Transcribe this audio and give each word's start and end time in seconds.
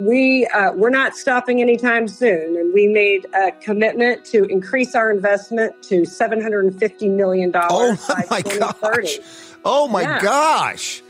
we 0.00 0.46
uh, 0.46 0.72
we're 0.72 0.90
not 0.90 1.16
stopping 1.16 1.60
anytime 1.60 2.08
soon, 2.08 2.56
and 2.56 2.72
we 2.74 2.88
made 2.88 3.26
a 3.34 3.52
commitment 3.52 4.24
to 4.26 4.44
increase 4.44 4.94
our 4.94 5.10
investment 5.10 5.80
to 5.84 6.04
seven 6.04 6.40
hundred 6.40 6.64
and 6.64 6.78
fifty 6.78 7.08
million 7.08 7.50
dollars 7.50 7.98
oh 8.08 8.14
by 8.14 8.24
my 8.30 8.42
2030. 8.42 9.02
gosh! 9.18 9.18
Oh 9.64 9.88
my 9.88 10.02
Yeah. 10.02 10.20
gosh! 10.22 11.02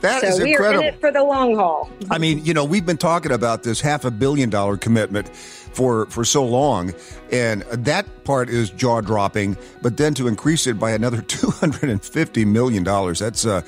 That 0.00 0.20
so 0.20 0.26
is 0.26 0.40
we 0.40 0.50
incredible. 0.52 0.84
are 0.84 0.88
in 0.88 0.94
it 0.94 1.00
for 1.00 1.10
the 1.10 1.22
long 1.22 1.54
haul. 1.56 1.90
I 2.10 2.18
mean, 2.18 2.44
you 2.44 2.52
know, 2.52 2.64
we've 2.64 2.84
been 2.84 2.98
talking 2.98 3.32
about 3.32 3.62
this 3.62 3.80
half 3.80 4.04
a 4.04 4.10
billion 4.10 4.50
dollar 4.50 4.76
commitment 4.76 5.28
for 5.34 6.06
for 6.06 6.24
so 6.24 6.44
long, 6.44 6.92
and 7.32 7.62
that 7.62 8.24
part 8.24 8.50
is 8.50 8.70
jaw 8.70 9.00
dropping. 9.00 9.56
But 9.80 9.96
then 9.96 10.12
to 10.14 10.26
increase 10.28 10.66
it 10.66 10.78
by 10.78 10.90
another 10.90 11.22
two 11.26 11.50
hundred 11.50 11.88
and 11.90 12.02
fifty 12.02 12.44
million 12.44 12.82
dollars, 12.82 13.20
that's 13.20 13.46
uh, 13.46 13.62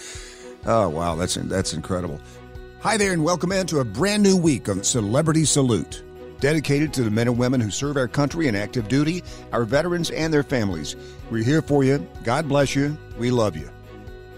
oh 0.67 0.89
wow, 0.91 1.14
that's 1.14 1.36
that's 1.36 1.72
incredible. 1.72 2.21
Hi 2.80 2.98
there, 2.98 3.12
and 3.12 3.25
welcome 3.25 3.53
into 3.53 3.80
a 3.80 3.85
brand 3.85 4.22
new 4.22 4.36
week 4.36 4.68
on 4.68 4.84
Celebrity 4.84 5.46
Salute, 5.46 6.04
dedicated 6.40 6.93
to 6.93 7.03
the 7.03 7.11
men 7.11 7.26
and 7.26 7.39
women 7.39 7.58
who 7.58 7.71
serve 7.71 7.96
our 7.96 8.07
country 8.07 8.48
in 8.48 8.54
active 8.54 8.86
duty, 8.86 9.25
our 9.50 9.64
veterans 9.64 10.11
and 10.11 10.32
their 10.32 10.43
families. 10.43 10.94
We're 11.31 11.43
here 11.43 11.62
for 11.62 11.84
you. 11.84 12.07
God 12.22 12.46
bless 12.46 12.76
you. 12.76 12.96
We 13.18 13.31
love 13.31 13.57
you. 13.57 13.70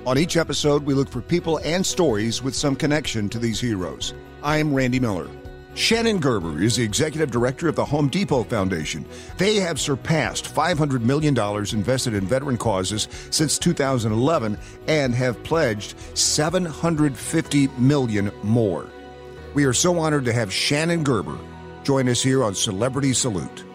On 0.06 0.16
each 0.16 0.36
episode, 0.36 0.84
we 0.84 0.94
look 0.94 1.10
for 1.10 1.20
people 1.20 1.58
and 1.64 1.84
stories 1.84 2.40
with 2.40 2.54
some 2.54 2.76
connection 2.76 3.28
to 3.30 3.40
these 3.40 3.60
heroes. 3.60 4.14
I'm 4.42 4.72
Randy 4.72 5.00
Miller. 5.00 5.28
Shannon 5.78 6.18
Gerber 6.18 6.60
is 6.60 6.74
the 6.74 6.82
executive 6.82 7.30
director 7.30 7.68
of 7.68 7.76
the 7.76 7.84
Home 7.84 8.08
Depot 8.08 8.42
Foundation. 8.42 9.06
They 9.36 9.60
have 9.60 9.78
surpassed 9.78 10.52
$500 10.52 11.02
million 11.02 11.38
invested 11.72 12.14
in 12.14 12.26
veteran 12.26 12.56
causes 12.56 13.06
since 13.30 13.60
2011 13.60 14.58
and 14.88 15.14
have 15.14 15.40
pledged 15.44 15.94
750 16.18 17.68
million 17.78 18.32
more. 18.42 18.88
We 19.54 19.66
are 19.66 19.72
so 19.72 20.00
honored 20.00 20.24
to 20.24 20.32
have 20.32 20.52
Shannon 20.52 21.04
Gerber 21.04 21.38
join 21.84 22.08
us 22.08 22.24
here 22.24 22.42
on 22.42 22.56
Celebrity 22.56 23.12
Salute. 23.12 23.67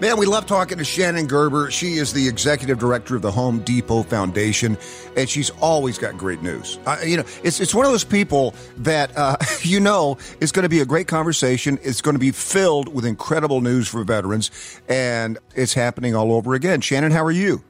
Man, 0.00 0.16
we 0.16 0.26
love 0.26 0.46
talking 0.46 0.78
to 0.78 0.84
Shannon 0.84 1.26
Gerber. 1.26 1.72
She 1.72 1.94
is 1.94 2.12
the 2.12 2.28
executive 2.28 2.78
director 2.78 3.16
of 3.16 3.22
the 3.22 3.32
Home 3.32 3.58
Depot 3.64 4.04
Foundation, 4.04 4.78
and 5.16 5.28
she's 5.28 5.50
always 5.60 5.98
got 5.98 6.16
great 6.16 6.40
news. 6.40 6.78
Uh, 6.86 6.98
you 7.04 7.16
know, 7.16 7.24
it's 7.42 7.58
it's 7.58 7.74
one 7.74 7.84
of 7.84 7.90
those 7.90 8.04
people 8.04 8.54
that 8.76 9.10
uh, 9.16 9.36
you 9.62 9.80
know 9.80 10.16
is 10.40 10.52
going 10.52 10.62
to 10.62 10.68
be 10.68 10.78
a 10.78 10.86
great 10.86 11.08
conversation. 11.08 11.80
It's 11.82 12.00
going 12.00 12.14
to 12.14 12.20
be 12.20 12.30
filled 12.30 12.94
with 12.94 13.04
incredible 13.04 13.60
news 13.60 13.88
for 13.88 14.04
veterans, 14.04 14.52
and 14.88 15.36
it's 15.56 15.74
happening 15.74 16.14
all 16.14 16.32
over 16.32 16.54
again. 16.54 16.80
Shannon, 16.80 17.10
how 17.10 17.24
are 17.24 17.32
you? 17.32 17.64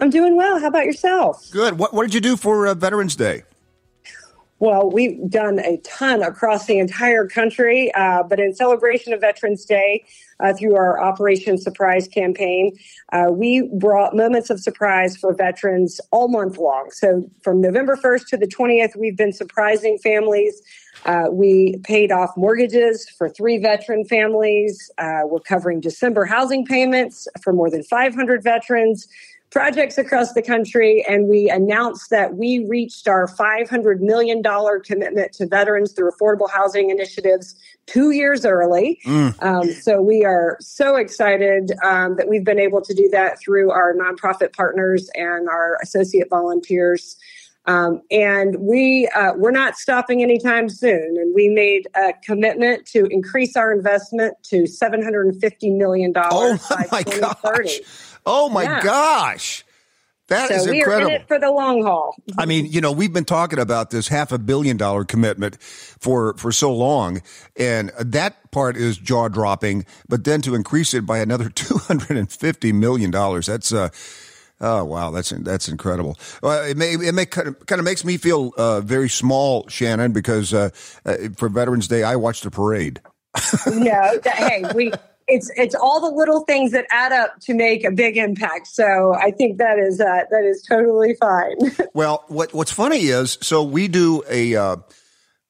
I'm 0.00 0.10
doing 0.10 0.34
well. 0.34 0.58
How 0.58 0.66
about 0.66 0.84
yourself? 0.84 1.48
Good. 1.52 1.78
What 1.78 1.94
what 1.94 2.02
did 2.02 2.12
you 2.12 2.20
do 2.20 2.36
for 2.36 2.66
uh, 2.66 2.74
Veterans 2.74 3.14
Day? 3.14 3.44
Well, 4.62 4.90
we've 4.92 5.28
done 5.28 5.58
a 5.58 5.78
ton 5.78 6.22
across 6.22 6.66
the 6.66 6.78
entire 6.78 7.26
country, 7.26 7.92
uh, 7.94 8.22
but 8.22 8.38
in 8.38 8.54
celebration 8.54 9.12
of 9.12 9.20
Veterans 9.20 9.64
Day, 9.64 10.04
uh, 10.42 10.52
through 10.52 10.76
our 10.76 11.00
Operation 11.00 11.56
Surprise 11.56 12.08
campaign, 12.08 12.76
uh, 13.12 13.26
we 13.30 13.68
brought 13.74 14.14
moments 14.14 14.50
of 14.50 14.60
surprise 14.60 15.16
for 15.16 15.34
veterans 15.34 16.00
all 16.10 16.28
month 16.28 16.58
long. 16.58 16.90
So 16.90 17.30
from 17.42 17.60
November 17.60 17.96
1st 17.96 18.26
to 18.28 18.36
the 18.36 18.46
20th, 18.46 18.96
we've 18.96 19.16
been 19.16 19.32
surprising 19.32 19.98
families. 19.98 20.60
Uh, 21.04 21.26
we 21.30 21.76
paid 21.84 22.12
off 22.12 22.30
mortgages 22.36 23.08
for 23.16 23.28
three 23.28 23.58
veteran 23.58 24.04
families. 24.04 24.90
Uh, 24.98 25.22
we're 25.24 25.40
covering 25.40 25.80
December 25.80 26.24
housing 26.24 26.64
payments 26.64 27.26
for 27.42 27.52
more 27.52 27.70
than 27.70 27.82
500 27.82 28.42
veterans 28.42 29.08
projects 29.52 29.98
across 29.98 30.32
the 30.32 30.42
country, 30.42 31.04
and 31.06 31.28
we 31.28 31.48
announced 31.50 32.08
that 32.08 32.36
we 32.36 32.64
reached 32.66 33.06
our 33.06 33.28
$500 33.28 34.00
million 34.00 34.42
commitment 34.82 35.32
to 35.34 35.46
veterans 35.46 35.92
through 35.92 36.10
affordable 36.10 36.50
housing 36.50 36.88
initiatives 36.88 37.54
two 37.86 38.12
years 38.12 38.46
early. 38.46 38.98
Um, 39.40 39.70
so 39.72 40.00
we 40.00 40.24
are 40.24 40.56
so 40.60 40.96
excited 40.96 41.72
um, 41.84 42.16
that 42.16 42.28
we've 42.28 42.44
been 42.44 42.58
able 42.58 42.80
to 42.80 42.94
do 42.94 43.08
that 43.10 43.38
through 43.40 43.70
our 43.70 43.94
nonprofit 43.94 44.54
partners 44.54 45.10
and 45.14 45.48
our 45.48 45.76
associate 45.82 46.28
volunteers. 46.30 47.16
Um, 47.66 48.02
and 48.10 48.56
we 48.58 49.08
uh, 49.14 49.34
we're 49.36 49.52
not 49.52 49.76
stopping 49.76 50.20
anytime 50.22 50.68
soon. 50.68 51.16
And 51.16 51.32
we 51.32 51.48
made 51.48 51.86
a 51.94 52.12
commitment 52.24 52.86
to 52.86 53.06
increase 53.06 53.56
our 53.56 53.72
investment 53.72 54.34
to 54.44 54.66
seven 54.66 55.00
hundred 55.00 55.26
and 55.26 55.40
fifty 55.40 55.70
million 55.70 56.12
Oh 56.16 56.28
dollars 56.28 56.68
by 56.68 56.86
my 56.90 57.02
2030. 57.04 57.84
Oh 58.26 58.48
my 58.48 58.62
Yeah. 58.64 58.80
gosh! 58.82 59.64
That 60.28 60.50
is 60.50 60.64
So 60.64 60.70
we 60.70 60.82
are 60.82 61.00
in 61.00 61.10
it 61.10 61.28
for 61.28 61.38
the 61.38 61.50
long 61.50 61.82
haul. 61.82 62.14
I 62.38 62.46
mean, 62.46 62.66
you 62.66 62.80
know, 62.80 62.92
we've 62.92 63.12
been 63.12 63.24
talking 63.26 63.58
about 63.58 63.90
this 63.90 64.08
half 64.08 64.32
a 64.32 64.38
billion 64.38 64.76
dollar 64.76 65.04
commitment 65.04 65.60
for 65.62 66.34
for 66.38 66.52
so 66.52 66.72
long, 66.74 67.20
and 67.56 67.90
that 67.98 68.50
part 68.50 68.76
is 68.76 68.96
jaw 68.96 69.28
dropping. 69.28 69.84
But 70.08 70.24
then 70.24 70.40
to 70.42 70.54
increase 70.54 70.94
it 70.94 71.04
by 71.04 71.18
another 71.18 71.48
two 71.54 71.76
hundred 71.76 72.16
and 72.16 72.30
fifty 72.32 72.72
million 72.72 73.10
dollars, 73.10 73.46
that's 73.46 73.72
uh, 73.72 73.90
oh 74.60 74.84
wow, 74.84 75.10
that's 75.10 75.30
that's 75.30 75.68
incredible. 75.68 76.16
Well, 76.42 76.64
it 76.64 76.76
may 76.78 76.94
it 76.94 77.14
may 77.14 77.26
kind 77.26 77.48
of, 77.48 77.66
kind 77.66 77.78
of 77.80 77.84
makes 77.84 78.04
me 78.04 78.16
feel 78.16 78.52
uh, 78.56 78.80
very 78.80 79.10
small, 79.10 79.68
Shannon, 79.68 80.12
because 80.12 80.54
uh, 80.54 80.70
uh, 81.04 81.16
for 81.36 81.48
Veterans 81.50 81.88
Day 81.88 82.04
I 82.04 82.16
watched 82.16 82.46
a 82.46 82.50
parade. 82.50 83.00
no, 83.66 84.18
that, 84.18 84.34
hey, 84.36 84.64
we 84.74 84.92
it's 85.32 85.50
it's 85.56 85.74
all 85.74 86.00
the 86.00 86.14
little 86.14 86.40
things 86.40 86.72
that 86.72 86.86
add 86.90 87.12
up 87.12 87.40
to 87.40 87.54
make 87.54 87.84
a 87.84 87.90
big 87.90 88.16
impact. 88.16 88.66
So 88.66 89.14
I 89.14 89.30
think 89.30 89.58
that 89.58 89.78
is 89.78 90.00
uh, 90.00 90.24
that 90.30 90.44
is 90.44 90.62
totally 90.62 91.14
fine. 91.14 91.56
Well, 91.94 92.24
what 92.28 92.54
what's 92.54 92.72
funny 92.72 93.00
is, 93.00 93.38
so 93.42 93.62
we 93.62 93.86
do 93.86 94.22
a 94.28 94.54
uh, 94.56 94.76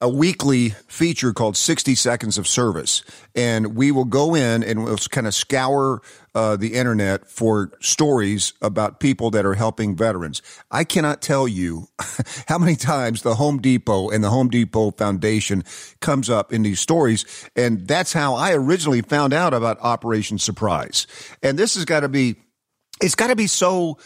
a 0.03 0.09
weekly 0.09 0.71
feature 0.89 1.31
called 1.31 1.55
60 1.55 1.95
Seconds 1.95 2.37
of 2.37 2.45
Service, 2.45 3.03
and 3.35 3.73
we 3.73 3.89
will 3.89 4.03
go 4.03 4.35
in 4.35 4.61
and 4.61 4.83
we'll 4.83 4.97
kind 4.97 5.25
of 5.25 5.33
scour 5.33 6.01
uh, 6.35 6.57
the 6.57 6.73
internet 6.73 7.29
for 7.31 7.71
stories 7.79 8.51
about 8.61 8.99
people 8.99 9.31
that 9.31 9.45
are 9.45 9.53
helping 9.53 9.95
veterans. 9.95 10.41
I 10.69 10.83
cannot 10.83 11.21
tell 11.21 11.47
you 11.47 11.87
how 12.49 12.57
many 12.57 12.75
times 12.75 13.21
the 13.21 13.35
Home 13.35 13.61
Depot 13.61 14.09
and 14.09 14.21
the 14.21 14.29
Home 14.29 14.49
Depot 14.49 14.91
Foundation 14.91 15.63
comes 16.01 16.29
up 16.29 16.51
in 16.51 16.63
these 16.63 16.81
stories, 16.81 17.23
and 17.55 17.87
that's 17.87 18.11
how 18.11 18.35
I 18.35 18.51
originally 18.55 19.01
found 19.01 19.31
out 19.31 19.53
about 19.53 19.77
Operation 19.79 20.37
Surprise. 20.37 21.07
And 21.41 21.57
this 21.57 21.75
has 21.75 21.85
got 21.85 22.01
to 22.01 22.09
be, 22.09 22.35
it's 23.01 23.15
got 23.15 23.27
to 23.27 23.37
be 23.37 23.47
so 23.47 23.99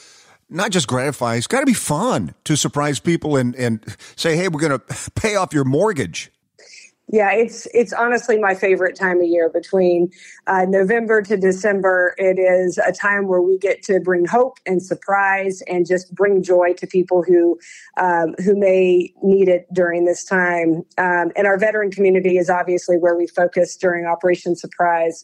not 0.50 0.72
just 0.72 0.88
gratifying, 0.88 1.38
it's 1.38 1.48
got 1.48 1.62
to 1.62 1.66
be 1.66 1.74
fun 1.74 2.34
to 2.46 2.56
surprise 2.56 3.00
people 3.00 3.36
and, 3.36 3.56
and 3.56 3.84
say, 4.16 4.36
hey, 4.36 4.48
we're 4.48 4.62
going 4.62 4.80
to 4.80 5.12
pay 5.16 5.36
off 5.36 5.54
your 5.54 5.66
mortgage. 5.66 6.32
Yeah, 7.10 7.32
it's 7.32 7.68
it's 7.74 7.94
honestly 7.94 8.38
my 8.38 8.54
favorite 8.54 8.98
time 8.98 9.22
of 9.22 9.28
year. 9.28 9.50
Between 9.50 10.10
uh, 10.46 10.66
November 10.68 11.22
to 11.22 11.38
December, 11.38 12.14
it 12.18 12.38
is 12.38 12.78
a 12.80 12.92
time 12.92 13.28
where 13.28 13.42
we 13.42 13.58
get 13.58 13.82
to 13.84 14.02
bring 14.02 14.26
hope 14.26 14.58
and 14.66 14.84
surprise, 14.84 15.62
and 15.70 15.88
just 15.88 16.14
bring 16.14 16.44
joy 16.44 16.74
to 16.74 16.86
people 16.86 17.24
who 17.24 17.58
um, 17.96 18.36
who 18.44 18.60
may 18.60 19.14
need 19.24 19.48
it 19.48 19.74
during 19.74 20.04
this 20.04 20.26
time. 20.26 20.84
Um, 20.98 21.32
and 21.38 21.48
our 21.48 21.58
veteran 21.58 21.92
community 21.92 22.38
is 22.38 22.50
obviously 22.50 22.98
where 22.98 23.16
we 23.16 23.26
focus 23.28 23.78
during 23.78 24.06
Operation 24.06 24.58
Surprise. 24.58 25.24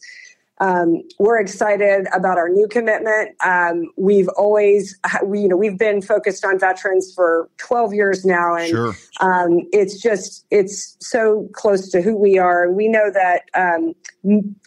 Um, 0.60 1.02
we're 1.18 1.40
excited 1.40 2.06
about 2.14 2.38
our 2.38 2.48
new 2.48 2.68
commitment. 2.68 3.30
Um, 3.44 3.90
we've 3.96 4.28
always, 4.36 4.98
we, 5.24 5.40
you 5.40 5.48
know, 5.48 5.56
we've 5.56 5.78
been 5.78 6.00
focused 6.00 6.44
on 6.44 6.58
veterans 6.58 7.12
for 7.14 7.48
12 7.58 7.92
years 7.94 8.24
now, 8.24 8.54
and 8.54 8.68
Sure. 8.68 8.94
um, 9.20 9.66
it's 9.72 10.00
just 10.00 10.46
it's 10.50 10.96
so 11.00 11.48
close 11.52 11.90
to 11.90 12.02
who 12.02 12.16
we 12.16 12.38
are. 12.38 12.70
We 12.70 12.88
know 12.88 13.10
that 13.10 13.42
um, 13.54 13.94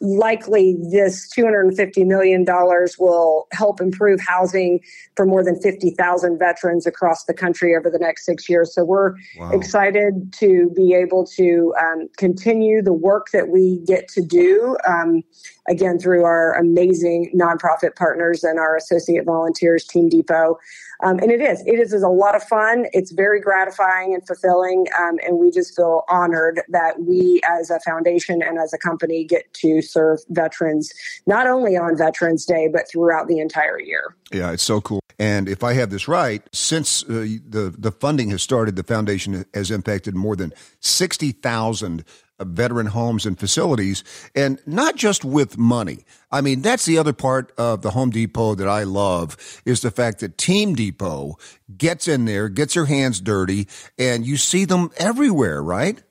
likely 0.02 0.78
this 0.92 1.28
250 1.30 2.04
million 2.04 2.44
dollars 2.44 2.98
will 3.00 3.48
help 3.52 3.82
improve 3.82 4.20
housing 4.20 4.80
for 5.16 5.26
more 5.26 5.44
than 5.44 5.60
50,000 5.60 6.38
veterans 6.38 6.86
across 6.86 7.26
the 7.26 7.34
country 7.34 7.76
over 7.76 7.90
the 7.90 7.98
next 8.00 8.26
six 8.26 8.48
years. 8.48 8.74
So 8.74 8.84
we're 8.84 9.14
Wow. 9.40 9.52
excited 9.52 10.32
to 10.40 10.72
be 10.76 10.94
able 10.94 11.26
to 11.38 11.74
um, 11.80 12.08
continue 12.18 12.82
the 12.82 12.94
work 12.94 13.28
that 13.34 13.50
we 13.50 13.82
get 13.88 14.08
to 14.10 14.22
do. 14.22 14.78
Um, 14.88 15.24
again, 15.68 16.00
through 16.00 16.24
our 16.24 16.54
amazing 16.54 17.32
nonprofit 17.36 17.96
partners 17.96 18.44
and 18.44 18.60
our 18.60 18.76
associate 18.76 19.26
volunteers, 19.26 19.86
Team 19.86 20.08
Depot. 20.10 20.58
Um, 21.04 21.20
and 21.20 21.32
it 21.32 21.42
is, 21.42 21.62
it 21.68 21.80
is, 21.80 21.94
is 21.94 22.02
a 22.04 22.10
lot 22.10 22.36
of 22.36 22.44
fun. 22.44 22.86
It's 22.94 23.12
very 23.12 23.40
gratifying 23.40 24.14
and 24.14 24.26
fulfilling. 24.26 24.86
Um, 25.00 25.18
and 25.26 25.38
we 25.38 25.52
just 25.52 25.76
feel 25.76 26.04
honored 26.10 26.62
that 26.70 27.02
we 27.02 27.42
as 27.48 27.70
a 27.70 27.80
foundation 27.82 28.42
and 28.42 28.58
as 28.58 28.74
a 28.74 28.78
company 28.78 29.24
get 29.24 29.47
to 29.54 29.82
serve 29.82 30.20
veterans, 30.30 30.92
not 31.26 31.48
only 31.48 31.78
on 31.78 31.98
Veterans 31.98 32.46
Day, 32.46 32.68
but 32.72 32.90
throughout 32.90 33.28
the 33.28 33.40
entire 33.40 33.80
year. 33.80 34.16
Yeah, 34.32 34.52
it's 34.52 34.64
so 34.64 34.82
cool. 34.82 35.02
And 35.20 35.50
if 35.50 35.64
I 35.64 35.74
have 35.74 35.90
this 35.90 36.08
right, 36.08 36.44
since 36.54 37.04
uh, 37.04 37.26
the 37.48 37.74
the 37.78 37.92
funding 37.92 38.30
has 38.30 38.42
started, 38.42 38.76
the 38.76 38.84
foundation 38.84 39.46
has 39.54 39.72
impacted 39.72 40.16
more 40.16 40.36
than 40.36 40.54
sixty 40.80 41.32
thousand 41.32 42.04
veteran 42.40 42.88
homes 42.88 43.26
and 43.26 43.40
facilities, 43.40 44.04
and 44.36 44.60
not 44.68 44.96
just 44.96 45.26
with 45.26 45.58
money. 45.58 46.06
I 46.32 46.42
mean, 46.42 46.62
that's 46.62 46.86
the 46.86 46.98
other 46.98 47.14
part 47.14 47.52
of 47.58 47.82
the 47.82 47.92
Home 47.92 48.12
Depot 48.12 48.56
that 48.56 48.68
I 48.68 48.84
love 48.84 49.38
is 49.66 49.82
the 49.82 49.92
fact 49.92 50.20
that 50.20 50.38
Team 50.38 50.76
Depot 50.76 51.38
gets 51.76 52.08
in 52.08 52.26
there, 52.26 52.50
gets 52.50 52.76
their 52.76 52.86
hands 52.86 53.20
dirty, 53.22 53.68
and 53.98 54.26
you 54.26 54.38
see 54.38 54.66
them 54.66 54.92
everywhere, 54.98 55.64
right? 55.64 56.02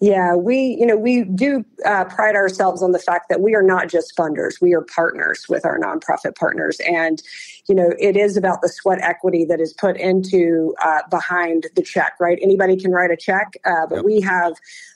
Yeah, 0.00 0.34
we, 0.34 0.76
you 0.78 0.86
know, 0.86 0.96
we 0.96 1.24
do 1.24 1.64
uh, 1.84 2.04
pride 2.04 2.34
ourselves 2.34 2.82
on 2.82 2.92
the 2.92 2.98
fact 2.98 3.28
that 3.28 3.40
we 3.40 3.54
are 3.54 3.62
not 3.62 3.88
just 3.88 4.16
funders; 4.16 4.60
we 4.60 4.74
are 4.74 4.82
partners 4.82 5.46
with 5.48 5.64
our 5.64 5.78
nonprofit 5.78 6.36
partners, 6.36 6.80
and 6.86 7.22
you 7.68 7.74
know, 7.74 7.92
it 7.98 8.16
is 8.16 8.36
about 8.36 8.60
the 8.60 8.68
sweat 8.68 8.98
equity 9.00 9.44
that 9.46 9.60
is 9.60 9.72
put 9.72 9.96
into 9.96 10.74
uh, 10.84 11.00
behind 11.10 11.66
the 11.76 11.82
check. 11.82 12.14
Right? 12.20 12.38
Anybody 12.42 12.76
can 12.76 12.92
write 12.92 13.10
a 13.10 13.16
check, 13.16 13.54
uh, 13.64 13.86
but 13.88 13.96
yep. 13.96 14.04
we 14.04 14.20
have 14.20 14.54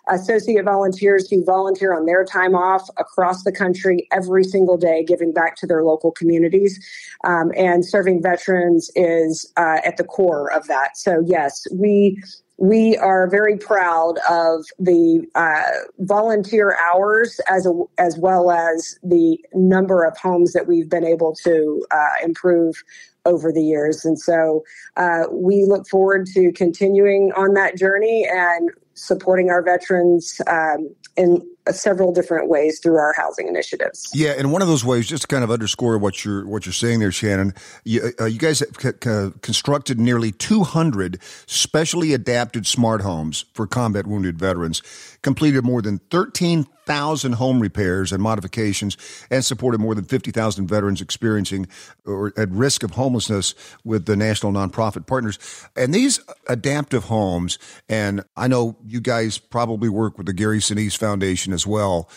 associate 0.08 0.64
volunteers 0.64 1.28
who 1.30 1.44
volunteer 1.44 1.94
on 1.94 2.06
their 2.06 2.25
time 2.25 2.54
off 2.54 2.88
across 2.96 3.44
the 3.44 3.52
country 3.52 4.08
every 4.12 4.44
single 4.44 4.76
day, 4.76 5.04
giving 5.04 5.32
back 5.32 5.56
to 5.56 5.66
their 5.66 5.82
local 5.84 6.10
communities, 6.12 6.78
um, 7.25 7.52
and 7.56 7.84
serving 7.84 8.22
veterans 8.22 8.90
is 8.94 9.50
uh, 9.56 9.80
at 9.84 9.96
the 9.96 10.04
core 10.04 10.52
of 10.52 10.66
that. 10.66 10.96
So, 10.96 11.22
yes, 11.26 11.66
we 11.72 12.22
we 12.58 12.96
are 12.96 13.28
very 13.28 13.56
proud 13.56 14.19
of 14.28 14.66
the 14.81 15.25
uh, 15.37 15.62
volunteer 16.00 16.76
hours 16.90 17.40
as 17.49 17.66
a, 17.66 17.82
as 17.99 18.19
well 18.19 18.50
as 18.50 18.99
the 19.02 19.38
number 19.55 20.05
of 20.05 20.16
homes 20.19 20.52
that 20.52 20.66
we've 20.66 20.90
been 20.90 21.05
able 21.05 21.34
to 21.44 21.87
uh, 21.93 22.25
improve 22.25 22.82
over 23.25 23.52
the 23.52 23.62
years. 23.62 24.05
And 24.05 24.19
so 24.19 24.64
uh, 24.96 25.25
we 25.31 25.64
look 25.66 25.87
forward 25.87 26.26
to 26.34 26.50
continuing 26.52 27.32
on 27.37 27.55
that 27.55 27.76
journey 27.76 28.26
and 28.28 28.70
supporting 28.98 29.50
our 29.50 29.62
veterans 29.62 30.40
um, 30.46 30.94
in 31.16 31.42
several 31.72 32.12
different 32.12 32.48
ways 32.48 32.80
through 32.80 32.96
our 32.96 33.12
housing 33.16 33.48
initiatives. 33.48 34.10
Yeah, 34.14 34.34
and 34.36 34.52
one 34.52 34.62
of 34.62 34.68
those 34.68 34.84
ways, 34.84 35.06
just 35.06 35.22
to 35.22 35.28
kind 35.28 35.44
of 35.44 35.50
underscore 35.50 35.98
what 35.98 36.24
you're 36.24 36.46
what 36.46 36.66
you're 36.66 36.72
saying 36.72 37.00
there, 37.00 37.12
Shannon. 37.12 37.54
You, 37.84 38.12
uh, 38.20 38.24
you 38.26 38.38
guys 38.38 38.60
have 38.60 38.76
c- 38.80 38.90
c- 39.02 39.32
constructed 39.42 39.98
nearly 39.98 40.32
200 40.32 41.20
specially 41.46 42.14
adapted 42.14 42.66
smart 42.66 43.02
homes 43.02 43.44
for 43.52 43.66
combat 43.66 44.06
wounded 44.06 44.38
veterans, 44.38 44.82
completed 45.22 45.64
more 45.64 45.82
than 45.82 45.98
13,000 46.10 47.32
home 47.32 47.60
repairs 47.60 48.12
and 48.12 48.22
modifications, 48.22 48.96
and 49.30 49.44
supported 49.44 49.78
more 49.80 49.94
than 49.94 50.04
50,000 50.04 50.66
veterans 50.66 51.00
experiencing 51.00 51.66
or 52.06 52.32
at 52.36 52.48
risk 52.50 52.82
of 52.82 52.92
homelessness 52.92 53.54
with 53.84 54.06
the 54.06 54.16
national 54.16 54.52
nonprofit 54.52 55.06
partners. 55.06 55.38
And 55.76 55.92
these 55.94 56.20
adaptive 56.48 57.04
homes, 57.04 57.58
and 57.88 58.24
I 58.36 58.48
know 58.48 58.76
you 58.88 59.00
guys 59.00 59.38
probably 59.38 59.88
work 59.88 60.17
with 60.17 60.26
the 60.26 60.32
Gary 60.32 60.58
Sinise 60.58 60.96
Foundation 60.96 61.52
as 61.52 61.67
well. 61.67 62.08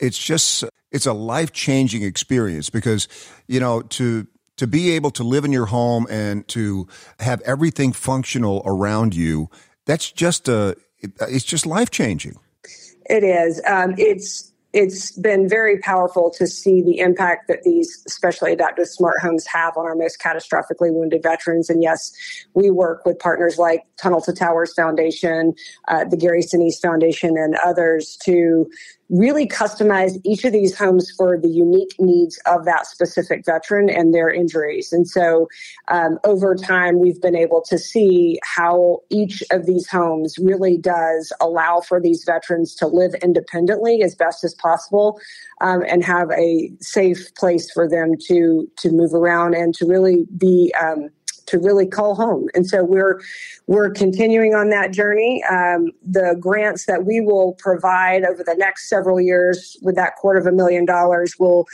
It's 0.00 0.18
just 0.18 0.64
it's 0.90 1.06
a 1.06 1.12
life 1.12 1.52
changing 1.52 2.02
experience 2.02 2.70
because 2.70 3.08
you 3.46 3.60
know 3.60 3.82
to 3.82 4.26
to 4.56 4.66
be 4.66 4.90
able 4.90 5.10
to 5.12 5.24
live 5.24 5.44
in 5.44 5.52
your 5.52 5.66
home 5.66 6.06
and 6.10 6.46
to 6.48 6.88
have 7.20 7.40
everything 7.42 7.92
functional 7.92 8.62
around 8.64 9.14
you. 9.14 9.48
That's 9.86 10.10
just 10.10 10.48
a 10.48 10.76
it's 11.00 11.44
just 11.44 11.66
life 11.66 11.90
changing. 11.90 12.36
It 13.08 13.24
is. 13.24 13.60
Um, 13.66 13.94
it's 13.96 14.52
it's 14.74 15.12
been 15.12 15.48
very 15.48 15.78
powerful 15.78 16.30
to 16.30 16.46
see 16.46 16.82
the 16.82 16.98
impact 16.98 17.48
that 17.48 17.62
these 17.62 18.02
specially 18.06 18.52
adapted 18.52 18.86
smart 18.86 19.14
homes 19.20 19.46
have 19.46 19.76
on 19.76 19.86
our 19.86 19.94
most 19.94 20.20
catastrophically 20.20 20.92
wounded 20.92 21.22
veterans. 21.22 21.70
And 21.70 21.82
yes, 21.82 22.12
we 22.54 22.70
work 22.70 23.06
with 23.06 23.18
partners 23.18 23.56
like 23.56 23.84
Tunnel 23.96 24.20
to 24.22 24.32
Towers 24.32 24.74
Foundation, 24.74 25.54
uh, 25.88 26.04
the 26.04 26.18
Gary 26.18 26.42
Sinise 26.42 26.80
Foundation, 26.80 27.36
and 27.38 27.56
others 27.64 28.18
to 28.24 28.70
really 29.10 29.46
customize 29.46 30.20
each 30.24 30.44
of 30.44 30.52
these 30.52 30.76
homes 30.76 31.10
for 31.10 31.38
the 31.38 31.48
unique 31.48 31.94
needs 31.98 32.38
of 32.46 32.64
that 32.64 32.86
specific 32.86 33.44
veteran 33.44 33.88
and 33.88 34.14
their 34.14 34.30
injuries. 34.30 34.92
And 34.92 35.08
so 35.08 35.48
um, 35.88 36.18
over 36.24 36.54
time, 36.54 36.98
we've 36.98 37.20
been 37.20 37.36
able 37.36 37.62
to 37.62 37.78
see 37.78 38.38
how 38.44 39.00
each 39.08 39.42
of 39.50 39.66
these 39.66 39.88
homes 39.88 40.36
really 40.38 40.76
does 40.76 41.32
allow 41.40 41.80
for 41.80 42.00
these 42.00 42.24
veterans 42.24 42.74
to 42.76 42.86
live 42.86 43.14
independently 43.22 44.02
as 44.02 44.14
best 44.14 44.44
as 44.44 44.54
possible 44.54 45.18
um, 45.60 45.82
and 45.88 46.04
have 46.04 46.30
a 46.32 46.70
safe 46.80 47.34
place 47.34 47.70
for 47.70 47.88
them 47.88 48.12
to 48.26 48.68
to 48.76 48.90
move 48.90 49.14
around 49.14 49.54
and 49.54 49.74
to 49.74 49.86
really 49.86 50.26
be 50.36 50.72
um, 50.80 51.08
to 51.48 51.58
really 51.58 51.86
call 51.86 52.14
home. 52.14 52.48
And 52.54 52.66
so 52.66 52.84
we're 52.84 53.20
we're 53.66 53.90
continuing 53.90 54.54
on 54.54 54.70
that 54.70 54.92
journey. 54.92 55.42
Um, 55.44 55.90
the 56.02 56.36
grants 56.38 56.86
that 56.86 57.04
we 57.04 57.20
will 57.20 57.54
provide 57.54 58.24
over 58.24 58.42
the 58.44 58.54
next 58.56 58.88
several 58.88 59.20
years, 59.20 59.76
with 59.82 59.96
that 59.96 60.16
quarter 60.16 60.38
of 60.38 60.46
a 60.46 60.52
million 60.52 60.84
dollars, 60.84 61.38
will 61.38 61.66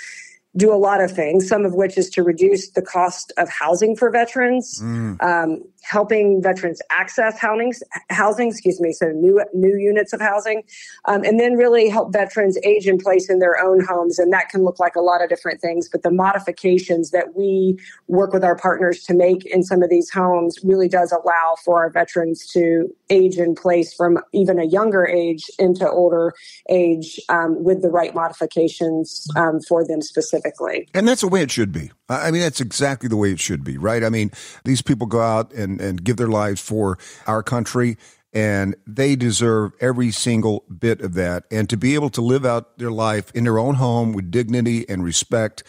do 0.57 0.73
a 0.73 0.77
lot 0.77 1.01
of 1.01 1.11
things. 1.11 1.49
Some 1.49 1.65
of 1.65 1.75
which 1.75 1.99
is 1.99 2.09
to 2.11 2.23
reduce 2.23 2.71
the 2.71 2.83
cost 2.83 3.33
of 3.37 3.49
housing 3.49 3.97
for 3.97 4.11
veterans. 4.11 4.81
Mm. 4.83 5.23
Um, 5.23 5.63
helping 5.85 6.43
veterans 6.43 6.81
access 6.91 7.39
housing, 7.39 7.73
housing, 8.11 8.49
excuse 8.49 8.81
me, 8.81 8.93
so 8.93 9.07
new 9.09 9.43
new 9.53 9.77
units 9.77 10.13
of 10.13 10.21
housing, 10.21 10.63
um, 11.07 11.23
and 11.25 11.39
then 11.39 11.55
really 11.55 11.89
help 11.89 12.13
veterans 12.13 12.59
age 12.65 12.87
in 12.87 12.99
place 12.99 13.29
in 13.29 13.39
their 13.39 13.59
own 13.59 13.85
homes, 13.85 14.19
and 14.19 14.33
that 14.33 14.49
can 14.49 14.63
look 14.63 14.79
like 14.79 14.97
a 14.97 15.01
lot 15.01 15.23
of 15.23 15.29
different 15.29 15.61
things. 15.61 15.89
But 15.89 16.03
the 16.03 16.11
modifications 16.11 17.11
that 17.11 17.35
we 17.37 17.79
work 18.09 18.33
with 18.33 18.45
our 18.45 18.57
partners 18.57 19.03
to 19.05 19.15
make 19.15 19.45
in 19.47 19.63
some 19.63 19.83
of 19.83 19.91
these 19.91 20.11
homes 20.11 20.59
really 20.65 20.89
does 20.89 21.13
allow 21.13 21.57
for 21.65 21.83
our 21.83 21.91
veterans 21.91 22.47
to 22.53 22.89
age 23.11 23.37
in 23.37 23.55
place 23.55 23.93
from 23.95 24.19
even 24.33 24.59
a 24.59 24.65
younger 24.65 25.07
age 25.07 25.45
into 25.59 25.89
older 25.89 26.33
age 26.71 27.21
um, 27.29 27.63
with 27.63 27.83
the 27.83 27.89
right 27.89 28.15
modifications 28.15 29.27
um, 29.37 29.61
for 29.69 29.87
them 29.87 30.01
specifically. 30.01 30.89
And 30.95 31.07
that's 31.07 31.21
the 31.21 31.29
way 31.29 31.43
it 31.43 31.51
should 31.51 31.73
be. 31.73 31.91
I 32.09 32.31
mean, 32.31 32.43
that's 32.43 32.61
exactly 32.61 33.09
the 33.09 33.17
way 33.17 33.33
it 33.33 33.41
should 33.41 33.65
be, 33.65 33.79
right? 33.79 34.05
I 34.05 34.11
mean, 34.11 34.31
these 34.65 34.83
people 34.83 35.07
go 35.07 35.21
out 35.21 35.53
and, 35.53 35.74
and 35.81 36.03
give 36.03 36.17
their 36.17 36.29
lives 36.29 36.61
for 36.61 36.99
our 37.27 37.43
country, 37.43 37.97
and 38.33 38.75
they 38.87 39.17
deserve 39.17 39.73
every 39.81 40.11
single 40.11 40.65
bit 40.79 41.01
of 41.01 41.15
that. 41.15 41.45
And 41.51 41.71
to 41.71 41.77
be 41.77 41.95
able 41.95 42.11
to 42.11 42.21
live 42.21 42.45
out 42.45 42.79
their 42.79 42.91
life 42.91 43.31
in 43.35 43.45
their 43.45 43.59
own 43.59 43.77
home 43.77 44.13
with 44.13 44.31
dignity 44.31 44.89
and 44.89 45.05
respect. 45.05 45.63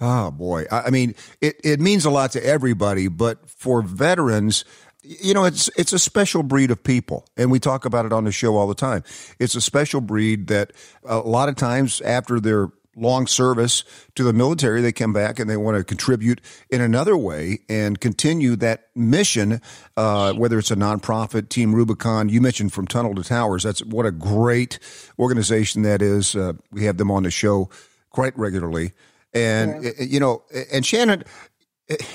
Oh 0.00 0.30
boy. 0.30 0.66
I 0.70 0.90
mean, 0.90 1.14
it, 1.40 1.60
it 1.62 1.80
means 1.80 2.04
a 2.04 2.10
lot 2.10 2.32
to 2.32 2.44
everybody, 2.44 3.08
but 3.08 3.48
for 3.48 3.82
veterans, 3.82 4.64
you 5.02 5.34
know, 5.34 5.44
it's 5.44 5.70
it's 5.76 5.92
a 5.92 5.98
special 5.98 6.42
breed 6.42 6.70
of 6.70 6.82
people, 6.82 7.26
and 7.36 7.50
we 7.50 7.58
talk 7.58 7.84
about 7.84 8.04
it 8.06 8.12
on 8.12 8.24
the 8.24 8.32
show 8.32 8.56
all 8.56 8.66
the 8.66 8.74
time. 8.74 9.02
It's 9.38 9.54
a 9.54 9.60
special 9.60 10.00
breed 10.00 10.48
that 10.48 10.72
a 11.04 11.18
lot 11.18 11.48
of 11.48 11.56
times 11.56 12.00
after 12.02 12.38
their 12.38 12.68
long 12.96 13.26
service 13.26 13.84
to 14.14 14.24
the 14.24 14.32
military, 14.32 14.80
they 14.80 14.92
come 14.92 15.12
back 15.12 15.38
and 15.38 15.48
they 15.48 15.56
want 15.56 15.76
to 15.76 15.84
contribute 15.84 16.40
in 16.70 16.80
another 16.80 17.16
way 17.16 17.60
and 17.68 18.00
continue 18.00 18.56
that 18.56 18.88
mission, 18.94 19.60
uh, 19.96 20.32
whether 20.32 20.58
it's 20.58 20.70
a 20.70 20.76
nonprofit, 20.76 21.48
Team 21.48 21.74
Rubicon. 21.74 22.28
You 22.28 22.40
mentioned 22.40 22.72
From 22.72 22.86
Tunnel 22.86 23.14
to 23.14 23.22
Towers. 23.22 23.62
That's 23.62 23.84
what 23.84 24.06
a 24.06 24.10
great 24.10 24.78
organization 25.18 25.82
that 25.82 26.02
is. 26.02 26.34
Uh, 26.34 26.54
we 26.72 26.84
have 26.84 26.96
them 26.96 27.10
on 27.10 27.22
the 27.22 27.30
show 27.30 27.70
quite 28.10 28.36
regularly. 28.36 28.92
And, 29.32 29.84
yeah. 29.84 29.90
you 30.00 30.18
know, 30.18 30.42
and 30.72 30.84
Shannon, 30.84 31.24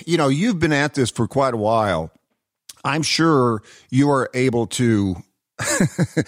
you 0.06 0.18
know, 0.18 0.28
you've 0.28 0.60
been 0.60 0.74
at 0.74 0.94
this 0.94 1.10
for 1.10 1.28
quite 1.28 1.54
a 1.54 1.58
while. 1.58 2.12
I'm 2.84 3.02
sure 3.02 3.64
you 3.90 4.12
are 4.12 4.30
able 4.34 4.68
to 4.68 5.16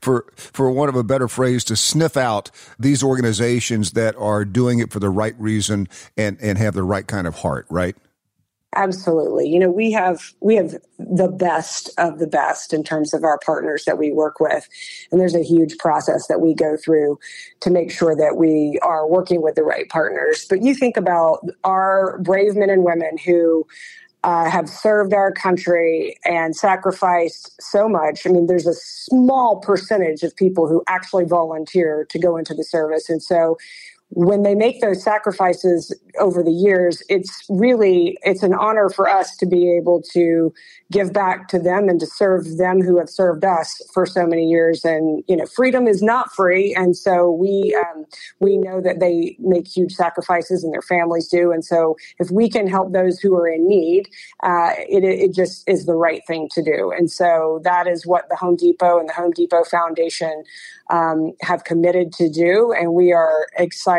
for 0.00 0.26
for 0.36 0.70
one 0.70 0.88
of 0.88 0.96
a 0.96 1.04
better 1.04 1.28
phrase, 1.28 1.64
to 1.64 1.76
sniff 1.76 2.16
out 2.16 2.50
these 2.78 3.02
organizations 3.02 3.92
that 3.92 4.16
are 4.16 4.44
doing 4.44 4.78
it 4.78 4.90
for 4.90 5.00
the 5.00 5.10
right 5.10 5.34
reason 5.38 5.88
and 6.16 6.38
and 6.40 6.58
have 6.58 6.74
the 6.74 6.82
right 6.82 7.06
kind 7.06 7.26
of 7.26 7.36
heart, 7.36 7.66
right? 7.70 7.96
Absolutely. 8.76 9.48
You 9.48 9.60
know, 9.60 9.70
we 9.70 9.92
have 9.92 10.34
we 10.40 10.56
have 10.56 10.74
the 10.98 11.28
best 11.28 11.90
of 11.98 12.18
the 12.18 12.26
best 12.26 12.72
in 12.72 12.82
terms 12.82 13.14
of 13.14 13.22
our 13.22 13.38
partners 13.38 13.84
that 13.84 13.98
we 13.98 14.12
work 14.12 14.40
with. 14.40 14.68
And 15.10 15.20
there's 15.20 15.34
a 15.34 15.44
huge 15.44 15.78
process 15.78 16.26
that 16.26 16.40
we 16.40 16.54
go 16.54 16.76
through 16.76 17.18
to 17.60 17.70
make 17.70 17.90
sure 17.90 18.16
that 18.16 18.36
we 18.36 18.78
are 18.82 19.06
working 19.06 19.42
with 19.42 19.54
the 19.54 19.62
right 19.62 19.88
partners. 19.88 20.46
But 20.48 20.62
you 20.62 20.74
think 20.74 20.96
about 20.96 21.46
our 21.62 22.18
brave 22.18 22.56
men 22.56 22.70
and 22.70 22.84
women 22.84 23.16
who 23.18 23.66
uh, 24.24 24.50
have 24.50 24.68
served 24.70 25.12
our 25.12 25.30
country 25.30 26.16
and 26.24 26.56
sacrificed 26.56 27.54
so 27.60 27.88
much. 27.88 28.26
I 28.26 28.30
mean, 28.30 28.46
there's 28.46 28.66
a 28.66 28.74
small 28.74 29.60
percentage 29.60 30.22
of 30.22 30.34
people 30.34 30.66
who 30.66 30.82
actually 30.88 31.26
volunteer 31.26 32.06
to 32.08 32.18
go 32.18 32.38
into 32.38 32.54
the 32.54 32.64
service. 32.64 33.10
And 33.10 33.22
so 33.22 33.58
when 34.14 34.42
they 34.42 34.54
make 34.54 34.80
those 34.80 35.02
sacrifices 35.02 35.94
over 36.20 36.42
the 36.42 36.52
years 36.52 37.02
it's 37.08 37.44
really 37.48 38.18
it's 38.22 38.42
an 38.42 38.54
honor 38.54 38.88
for 38.88 39.08
us 39.08 39.36
to 39.36 39.46
be 39.46 39.76
able 39.76 40.02
to 40.02 40.52
give 40.92 41.12
back 41.12 41.48
to 41.48 41.58
them 41.58 41.88
and 41.88 42.00
to 42.00 42.06
serve 42.06 42.58
them 42.58 42.80
who 42.80 42.98
have 42.98 43.08
served 43.10 43.44
us 43.44 43.80
for 43.92 44.06
so 44.06 44.26
many 44.26 44.46
years. 44.48 44.84
And 44.84 45.24
you 45.28 45.36
know 45.36 45.46
freedom 45.46 45.88
is 45.88 46.02
not 46.02 46.32
free. 46.32 46.74
And 46.74 46.96
so 46.96 47.30
we 47.30 47.76
um, 47.78 48.04
we 48.40 48.58
know 48.58 48.80
that 48.80 49.00
they 49.00 49.36
make 49.40 49.66
huge 49.68 49.92
sacrifices 49.94 50.62
and 50.64 50.72
their 50.72 50.82
families 50.82 51.28
do. 51.28 51.52
And 51.52 51.64
so 51.64 51.96
if 52.20 52.30
we 52.30 52.48
can 52.48 52.66
help 52.68 52.92
those 52.92 53.18
who 53.20 53.34
are 53.36 53.48
in 53.48 53.68
need 53.68 54.08
uh, 54.42 54.70
it, 54.78 55.04
it 55.04 55.34
just 55.34 55.68
is 55.68 55.86
the 55.86 55.94
right 55.94 56.22
thing 56.26 56.48
to 56.54 56.62
do. 56.62 56.92
And 56.96 57.10
so 57.10 57.60
that 57.64 57.86
is 57.86 58.06
what 58.06 58.28
the 58.28 58.36
home 58.36 58.56
depot 58.56 58.98
and 58.98 59.08
the 59.08 59.14
home 59.14 59.32
depot 59.32 59.64
foundation 59.64 60.44
um, 60.90 61.32
have 61.42 61.64
committed 61.64 62.12
to 62.14 62.28
do. 62.28 62.72
And 62.78 62.94
we 62.94 63.12
are 63.12 63.46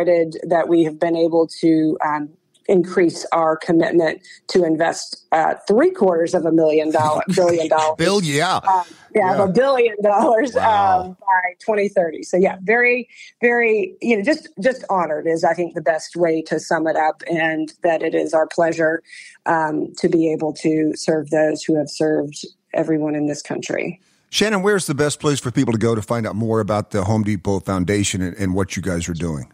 excited 0.08 0.38
that 0.50 0.68
we 0.68 0.84
have 0.84 1.00
been 1.00 1.16
able 1.16 1.48
to 1.48 1.98
um, 2.06 2.30
increase 2.68 3.26
our 3.32 3.56
commitment 3.58 4.22
to 4.48 4.64
invest 4.64 5.24
uh, 5.32 5.54
three 5.68 5.92
quarters 5.92 6.34
of 6.34 6.46
a 6.46 6.52
million 6.52 6.92
dollar 6.92 7.22
billion 7.36 7.68
dollars. 7.68 7.96
Bill, 7.98 8.24
yeah, 8.24 8.58
uh, 8.64 8.84
yeah, 9.14 9.36
Yeah. 9.38 9.44
a 9.44 9.48
billion 9.48 9.96
dollars 10.02 10.54
Wow. 10.56 11.02
um, 11.02 11.18
by 11.20 11.54
2030. 11.60 12.24
So 12.24 12.38
yeah, 12.38 12.58
very, 12.64 13.08
very, 13.42 13.96
you 14.02 14.18
know, 14.18 14.24
just 14.24 14.50
just 14.62 14.84
honored 14.90 15.28
is 15.28 15.44
I 15.44 15.54
think 15.54 15.76
the 15.76 15.82
best 15.82 16.16
way 16.16 16.42
to 16.44 16.60
sum 16.60 16.88
it 16.88 16.96
up, 16.96 17.22
and 17.30 17.72
that 17.84 18.02
it 18.02 18.16
is 18.16 18.34
our 18.34 18.48
pleasure 18.48 19.04
um, 19.46 19.94
to 19.98 20.10
be 20.10 20.32
able 20.34 20.54
to 20.54 20.94
serve 20.96 21.30
those 21.30 21.64
who 21.64 21.78
have 21.78 21.90
served 21.90 22.46
everyone 22.74 23.16
in 23.16 23.28
this 23.28 23.42
country. 23.42 24.02
Shannon, 24.32 24.64
where's 24.64 24.86
the 24.88 24.96
best 24.96 25.22
place 25.22 25.40
for 25.40 25.50
people 25.50 25.72
to 25.72 25.78
go 25.78 25.96
to 25.96 26.02
find 26.02 26.28
out 26.28 26.36
more 26.36 26.60
about 26.60 26.92
the 26.92 27.06
Home 27.06 27.24
Depot 27.24 27.62
Foundation 27.62 28.22
and, 28.22 28.36
and 28.36 28.54
what 28.54 28.76
you 28.76 28.82
guys 28.82 29.08
are 29.08 29.14
doing? 29.14 29.50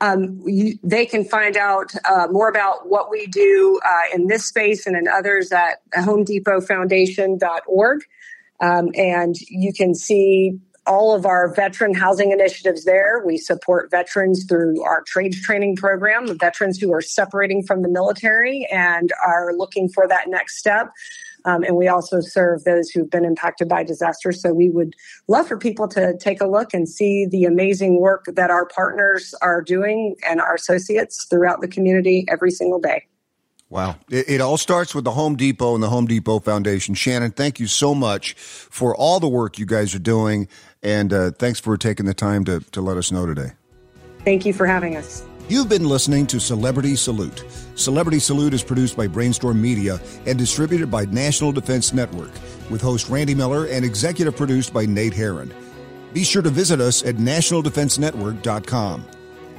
Um, 0.00 0.42
you, 0.46 0.78
they 0.82 1.06
can 1.06 1.24
find 1.24 1.56
out 1.56 1.92
uh, 2.04 2.26
more 2.30 2.48
about 2.48 2.88
what 2.88 3.10
we 3.10 3.26
do 3.26 3.80
uh, 3.84 4.14
in 4.14 4.26
this 4.26 4.46
space 4.46 4.86
and 4.86 4.96
in 4.96 5.08
others 5.08 5.52
at 5.52 5.80
homedepotfoundation.org. 5.94 8.00
Um, 8.60 8.90
and 8.94 9.34
you 9.48 9.72
can 9.72 9.94
see 9.94 10.58
all 10.86 11.14
of 11.14 11.24
our 11.24 11.54
veteran 11.54 11.94
housing 11.94 12.30
initiatives 12.30 12.84
there. 12.84 13.22
We 13.24 13.38
support 13.38 13.90
veterans 13.90 14.44
through 14.44 14.82
our 14.82 15.02
trades 15.02 15.40
training 15.40 15.76
program, 15.76 16.38
veterans 16.38 16.78
who 16.78 16.92
are 16.92 17.00
separating 17.00 17.62
from 17.62 17.82
the 17.82 17.88
military 17.88 18.66
and 18.70 19.10
are 19.26 19.54
looking 19.54 19.88
for 19.88 20.06
that 20.08 20.28
next 20.28 20.58
step. 20.58 20.92
Um, 21.44 21.62
and 21.62 21.76
we 21.76 21.88
also 21.88 22.20
serve 22.20 22.64
those 22.64 22.90
who've 22.90 23.10
been 23.10 23.24
impacted 23.24 23.68
by 23.68 23.84
disaster. 23.84 24.32
So 24.32 24.52
we 24.52 24.70
would 24.70 24.94
love 25.28 25.46
for 25.48 25.58
people 25.58 25.88
to 25.88 26.16
take 26.18 26.40
a 26.40 26.46
look 26.46 26.72
and 26.72 26.88
see 26.88 27.26
the 27.26 27.44
amazing 27.44 28.00
work 28.00 28.26
that 28.34 28.50
our 28.50 28.66
partners 28.66 29.34
are 29.42 29.60
doing 29.60 30.16
and 30.26 30.40
our 30.40 30.54
associates 30.54 31.26
throughout 31.28 31.60
the 31.60 31.68
community 31.68 32.24
every 32.28 32.50
single 32.50 32.80
day. 32.80 33.06
Wow. 33.70 33.96
It, 34.10 34.28
it 34.28 34.40
all 34.40 34.56
starts 34.56 34.94
with 34.94 35.04
the 35.04 35.10
Home 35.10 35.36
Depot 35.36 35.74
and 35.74 35.82
the 35.82 35.88
Home 35.88 36.06
Depot 36.06 36.38
Foundation. 36.38 36.94
Shannon, 36.94 37.32
thank 37.32 37.58
you 37.58 37.66
so 37.66 37.94
much 37.94 38.34
for 38.34 38.94
all 38.94 39.20
the 39.20 39.28
work 39.28 39.58
you 39.58 39.66
guys 39.66 39.94
are 39.94 40.00
doing. 40.00 40.48
And 40.82 41.12
uh, 41.12 41.30
thanks 41.32 41.60
for 41.60 41.76
taking 41.76 42.06
the 42.06 42.14
time 42.14 42.44
to, 42.44 42.60
to 42.60 42.80
let 42.80 42.96
us 42.96 43.10
know 43.10 43.26
today. 43.26 43.52
Thank 44.24 44.46
you 44.46 44.52
for 44.52 44.66
having 44.66 44.96
us. 44.96 45.24
You've 45.46 45.68
been 45.68 45.84
listening 45.86 46.26
to 46.28 46.40
Celebrity 46.40 46.96
Salute. 46.96 47.44
Celebrity 47.74 48.18
Salute 48.18 48.54
is 48.54 48.62
produced 48.62 48.96
by 48.96 49.06
Brainstorm 49.06 49.60
Media 49.60 50.00
and 50.26 50.38
distributed 50.38 50.90
by 50.90 51.04
National 51.06 51.52
Defense 51.52 51.92
Network, 51.92 52.30
with 52.70 52.80
host 52.80 53.10
Randy 53.10 53.34
Miller 53.34 53.66
and 53.66 53.84
executive 53.84 54.36
produced 54.36 54.72
by 54.72 54.86
Nate 54.86 55.12
Herron. 55.12 55.52
Be 56.14 56.24
sure 56.24 56.40
to 56.40 56.48
visit 56.48 56.80
us 56.80 57.04
at 57.04 57.16
nationaldefensenetwork.com. 57.16 59.04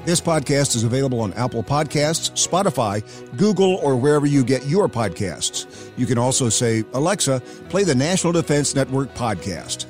This 0.06 0.22
podcast 0.22 0.75
is 0.75 0.84
available 0.84 1.22
on 1.22 1.34
Apple 1.34 1.63
Podcasts, 1.63 2.32
Spotify, 2.34 3.04
Google, 3.38 3.75
or 3.75 3.96
wherever 3.96 4.25
you 4.25 4.44
get 4.44 4.65
your 4.65 4.88
podcasts. 4.88 5.92
You 5.98 6.08
can 6.08 6.18
also 6.18 6.50
say, 6.50 6.84
Alexa, 6.94 7.42
play 7.70 7.84
the 7.84 7.96
National 7.96 8.34
Defense 8.34 8.74
Network 8.74 9.13
podcast. 9.13 9.86